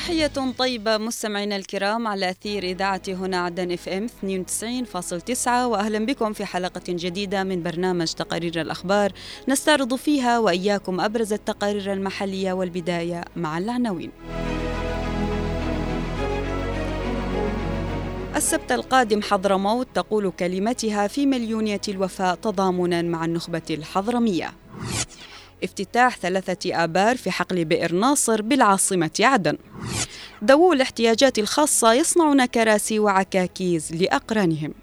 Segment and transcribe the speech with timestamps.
[0.00, 6.44] تحية طيبة مستمعينا الكرام على أثير إذاعة هنا عدن إف إم 92.9 وأهلا بكم في
[6.44, 9.12] حلقة جديدة من برنامج تقارير الأخبار
[9.48, 14.10] نستعرض فيها وإياكم أبرز التقارير المحلية والبداية مع العناوين.
[18.36, 24.59] السبت القادم حضرموت تقول كلمتها في مليونية الوفاء تضامنا مع النخبة الحضرمية.
[25.64, 29.58] افتتاح ثلاثة آبار في حقل بئر ناصر بالعاصمة عدن.
[30.44, 34.74] ذوو الاحتياجات الخاصة يصنعون كراسي وعكاكيز لأقرانهم.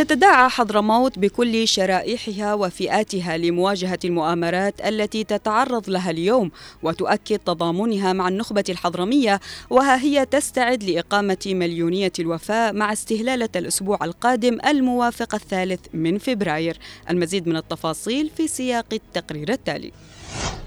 [0.00, 6.50] تتداعى حضرموت بكل شرائحها وفئاتها لمواجهة المؤامرات التي تتعرض لها اليوم
[6.82, 14.58] وتؤكد تضامنها مع النخبة الحضرمية وها هي تستعد لإقامة مليونية الوفاء مع استهلالة الأسبوع القادم
[14.66, 16.78] الموافق الثالث من فبراير.
[17.10, 19.92] المزيد من التفاصيل في سياق التقرير التالي.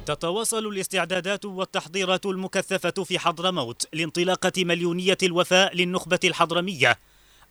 [0.05, 6.97] تتواصل الاستعدادات والتحضيرات المكثفة في حضرموت لانطلاقة مليونية الوفاء للنخبة الحضرمية.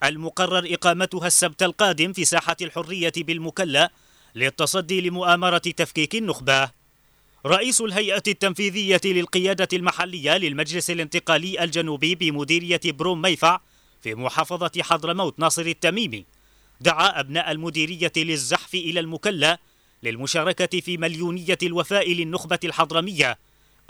[0.04, 3.90] المقرر إقامتها السبت القادم في ساحة الحرية بالمكلا
[4.34, 6.70] للتصدي لمؤامرة تفكيك النخبة.
[7.46, 13.60] رئيس الهيئة التنفيذية للقيادة المحلية للمجلس الانتقالي الجنوبي بمديرية بروم ميفع
[14.02, 16.24] في محافظة حضرموت ناصر التميمي
[16.80, 19.58] دعا أبناء المديرية للزحف إلى المكلا
[20.02, 23.38] للمشاركة في مليونية الوفاء للنخبة الحضرمية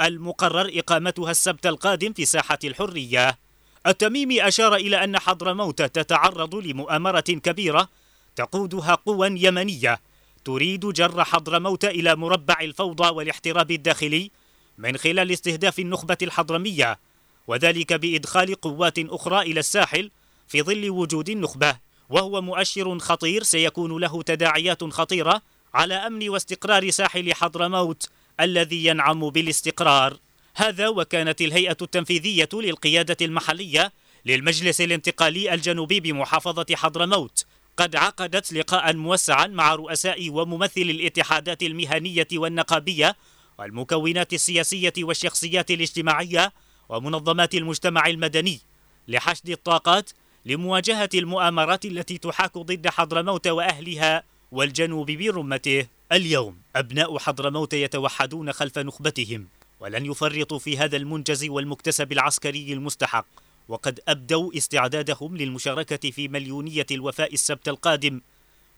[0.00, 3.38] المقرر إقامتها السبت القادم في ساحة الحرية.
[3.86, 7.88] التميمي أشار إلى أن حضرموت تتعرض لمؤامرة كبيرة
[8.36, 10.00] تقودها قوى يمنية
[10.44, 14.30] تريد جر حضرموت إلى مربع الفوضى والاحتراب الداخلي
[14.78, 16.98] من خلال استهداف النخبة الحضرمية
[17.46, 20.10] وذلك بإدخال قوات أخرى إلى الساحل
[20.48, 21.76] في ظل وجود النخبة
[22.08, 25.42] وهو مؤشر خطير سيكون له تداعيات خطيرة
[25.74, 28.08] على أمن واستقرار ساحل حضرموت
[28.40, 30.16] الذي ينعم بالاستقرار.
[30.54, 33.92] هذا وكانت الهيئة التنفيذية للقيادة المحلية
[34.26, 37.46] للمجلس الانتقالي الجنوبي بمحافظة حضرموت.
[37.76, 43.16] قد عقدت لقاء موسعا مع رؤساء وممثل الاتحادات المهنية والنقابية
[43.58, 46.52] والمكونات السياسية والشخصيات الاجتماعية
[46.88, 48.60] ومنظمات المجتمع المدني
[49.08, 50.10] لحشد الطاقات
[50.46, 55.86] لمواجهة المؤامرات التي تحاك ضد حضرموت وأهلها والجنوب برمته.
[56.12, 59.48] اليوم أبناء حضرموت يتوحدون خلف نخبتهم.
[59.82, 63.26] ولن يفرطوا في هذا المنجز والمكتسب العسكري المستحق.
[63.68, 68.20] وقد أبدوا استعدادهم للمشاركة في مليونية الوفاء السبت القادم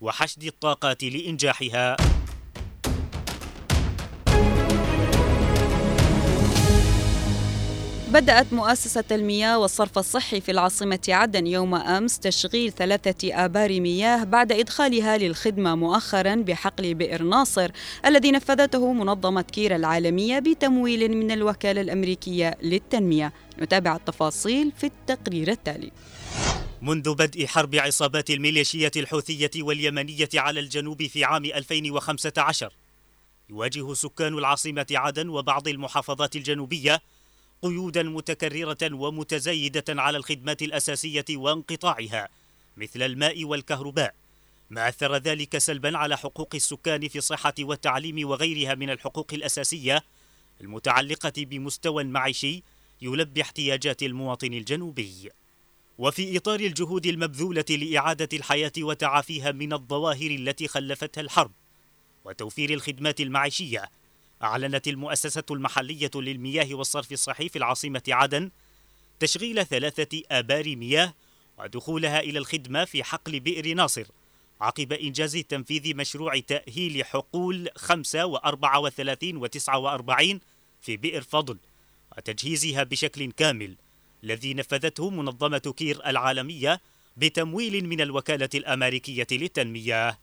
[0.01, 1.97] وحشد الطاقات لإنجاحها.
[8.15, 14.53] بدأت مؤسسة المياه والصرف الصحي في العاصمة عدن يوم أمس تشغيل ثلاثة آبار مياه بعد
[14.53, 17.71] إدخالها للخدمة مؤخرا بحقل بئر ناصر
[18.07, 23.33] الذي نفذته منظمة كير العالمية بتمويل من الوكالة الأمريكية للتنمية.
[23.59, 25.91] نتابع التفاصيل في التقرير التالي.
[26.83, 32.73] منذ بدء حرب عصابات الميليشيات الحوثية واليمنية على الجنوب في عام 2015
[33.51, 37.01] يواجه سكان العاصمة عدن وبعض المحافظات الجنوبية
[37.65, 42.29] قيودا متكررة ومتزايدة على الخدمات الأساسية وانقطاعها
[42.77, 44.15] مثل الماء والكهرباء.
[44.71, 50.05] ما أثر ذلك سلبا على حقوق السكان في الصحة والتعليم وغيرها من الحقوق الأساسية
[50.61, 52.63] المتعلقة بمستوى معيشي
[53.03, 55.31] يلبي احتياجات المواطن الجنوبي.
[55.99, 61.53] وفي إطار الجهود المبذولة لإعادة الحياة وتعافيها من الظواهر التي خلفتها الحرب
[62.25, 63.91] وتوفير الخدمات المعيشية
[64.45, 68.51] أعلنت المؤسسة المحلية للمياه والصرف الصحي في العاصمة عدن
[69.21, 71.15] تشغيل ثلاثة آبار مياه
[71.59, 74.07] ودخولها إلى الخدمة في حقل بئر ناصر
[74.61, 78.41] عقب إنجاز تنفيذ مشروع تأهيل حقول 5 و34
[79.35, 80.39] و49
[80.81, 81.59] في بئر فضل
[82.17, 83.77] وتجهيزها بشكل كامل
[84.25, 86.81] الذي نفذته منظمة كير العالمية
[87.17, 90.19] بتمويل من الوكالة الأمريكية للتنمية.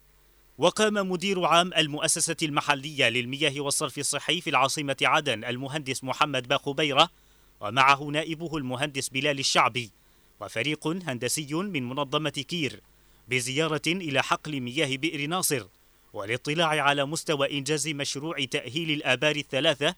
[0.62, 7.10] وقام مدير عام المؤسسة المحلية للمياه والصرف الصحي في العاصمة عدن المهندس محمد باخبيرة
[7.60, 9.90] ومعه نائبه المهندس بلال الشعبي
[10.40, 12.80] وفريق هندسي من منظمة كير
[13.28, 15.66] بزيارة إلى حقل مياه بئر ناصر
[16.12, 19.94] والاطلاع على مستوى إنجاز مشروع تأهيل الآبار الثلاثة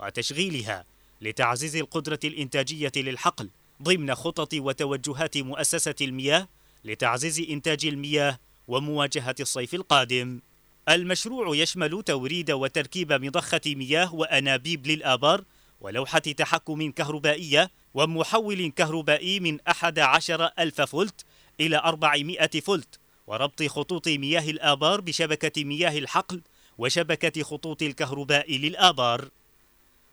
[0.00, 0.84] وتشغيلها
[1.20, 3.50] لتعزيز القدرة الإنتاجية للحقل
[3.82, 6.48] ضمن خطط وتوجهات مؤسسة المياه
[6.84, 10.40] لتعزيز إنتاج المياه ومواجهة الصيف القادم.
[10.88, 15.44] المشروع يشمل توريد وتركيب مضخة مياه وأنابيب للآبار
[15.80, 21.24] ولوحة تحكم كهربائية ومحول كهربائي من 11 ألف فولت
[21.60, 26.42] إلى 400 فولت وربط خطوط مياه الآبار بشبكة مياه الحقل
[26.78, 29.28] وشبكة خطوط الكهرباء للآبار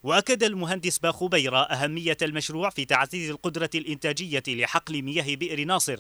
[0.04, 6.00] وأكد المهندس باخبيرة أهمية المشروع في تعزيز القدرة الإنتاجية لحقل مياه بئر ناصر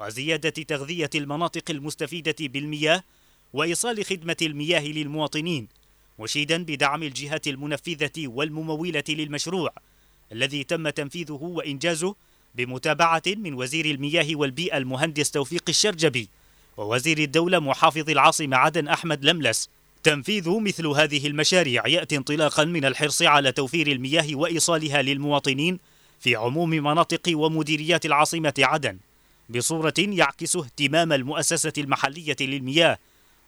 [0.00, 3.02] وزيادة تغذية المناطق المستفيدة بالمياه
[3.52, 5.68] وإيصال خدمة المياه للمواطنين
[6.18, 9.70] مشيدا بدعم الجهات المنفذة والممولة للمشروع
[10.32, 12.14] الذي تم تنفيذه وإنجازه
[12.54, 16.28] بمتابعة من وزير المياه والبيئة المهندس توفيق الشرجبي
[16.76, 19.70] ووزير الدولة محافظ العاصمة عدن أحمد لملس.
[20.02, 25.78] تنفيذ مثل هذه المشاريع يأتي انطلاقا من الحرص على توفير المياه وإيصالها للمواطنين
[26.20, 28.98] في عموم مناطق ومديريات العاصمة عدن.
[29.48, 32.98] بصورة يعكس اهتمام المؤسسة المحلية للمياه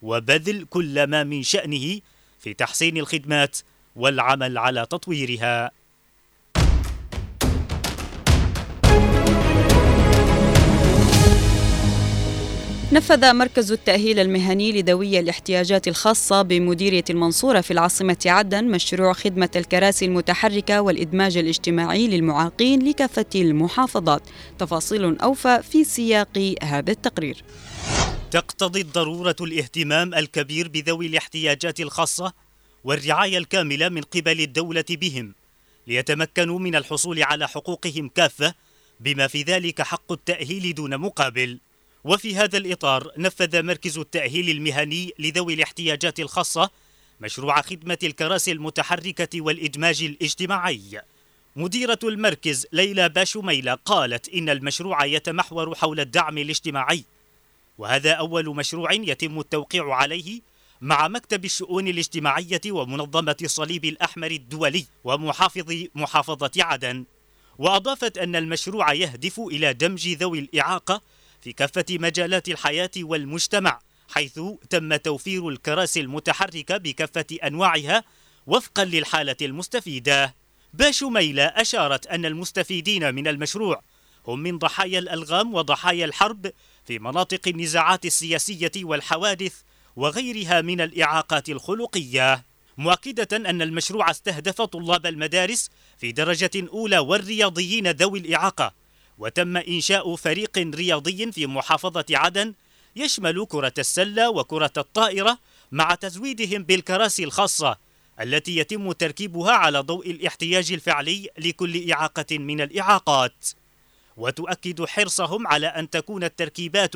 [0.02, 2.00] وبذل كل ما من شأنه
[2.38, 3.58] في تحسين الخدمات
[3.96, 5.70] والعمل على تطويرها.
[12.92, 20.04] نفذ مركز التأهيل المهني لذوي الاحتياجات الخاصة بمديرية المنصورة في العاصمة عدن مشروع خدمة الكراسي
[20.04, 24.22] المتحركة والإدماج الاجتماعي للمعاقين لكافة المحافظات.
[24.58, 27.44] تفاصيل أوفى في سياق هذا التقرير.
[28.30, 32.32] تقتضي الضرورة الاهتمام الكبير بذوي الاحتياجات الخاصة
[32.84, 35.34] والرعاية الكاملة من قبل الدولة بهم
[35.86, 38.54] ليتمكنوا من الحصول على حقوقهم كافة
[39.00, 41.58] بما في ذلك حق التأهيل دون مقابل.
[42.06, 46.70] وفي هذا الإطار نفذ مركز التأهيل المهني لذوي الاحتياجات الخاصة
[47.20, 51.02] مشروع خدمة الكراسي المتحركة والإدماج الاجتماعي.
[51.56, 57.04] مديرة المركز ليلى باشميلة قالت إن المشروع يتمحور حول الدعم الاجتماعي
[57.78, 60.40] وهذا أول مشروع يتم التوقيع عليه
[60.80, 67.04] مع مكتب الشؤون الاجتماعية ومنظمة الصليب الأحمر الدولي ومحافظ محافظة عدن.
[67.58, 71.02] وأضافت أن المشروع يهدف إلى دمج ذوي الإعاقة
[71.46, 74.40] في كافة مجالات الحياة والمجتمع حيث
[74.70, 78.04] تم توفير الكراسي المتحركة بكافة أنواعها
[78.46, 80.34] وفقا للحالة المستفيدة.
[80.74, 83.82] باشو ميلة أشارت أن المستفيدين من المشروع
[84.26, 86.52] هم من ضحايا الألغام وضحايا الحرب
[86.84, 89.54] في مناطق النزاعات السياسية والحوادث
[89.96, 92.44] وغيرها من الإعاقات الخلقية.
[92.78, 98.85] مؤكدة أن المشروع استهدف طلاب المدارس في درجة أولى والرياضيين ذوي الإعاقة
[99.18, 102.54] وتم إنشاء فريق رياضي في محافظة عدن
[102.96, 105.38] يشمل كرة السلة وكرة الطائرة
[105.72, 107.78] مع تزويدهم بالكراسي الخاصة
[108.20, 113.46] التي يتم تركيبها على ضوء الاحتياج الفعلي لكل إعاقة من الإعاقات.
[114.16, 116.92] وتؤكد حرصهم على أن تكون التركيبات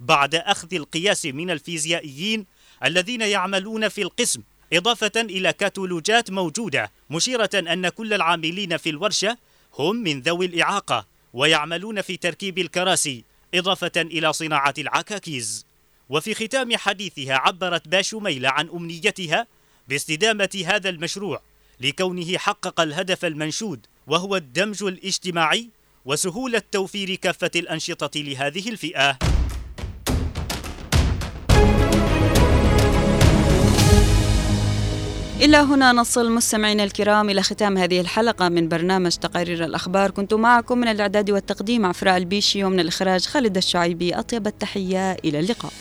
[0.00, 2.46] بعد أخذ القياس من الفيزيائيين
[2.84, 4.42] الذين يعملون في القسم
[4.72, 9.38] إضافة إلى كاتالوجات موجودة مشيرة أن كل العاملين في الورشة
[9.78, 11.11] هم من ذوي الإعاقة.
[11.32, 13.24] ويعملون في تركيب الكراسي
[13.54, 15.66] إضافة إلى صناعة العكاكيز.
[16.08, 19.46] وفي ختام حديثها عبرت باشو ميلة عن أمنيتها
[19.88, 21.42] باستدامة هذا المشروع
[21.80, 25.70] لكونه حقق الهدف المنشود وهو الدمج الاجتماعي
[26.04, 29.31] وسهولة توفير كافة الأنشطة لهذه الفئة.
[35.42, 40.10] إلى هنا نصل مستمعينا الكرام إلى ختام هذه الحلقة من برنامج تقارير الأخبار.
[40.10, 44.14] كنت معكم من الإعداد والتقديم عفراء البيشي ومن الإخراج خالد الشعيبي.
[44.14, 45.72] أطيب التحية إلى اللقاء.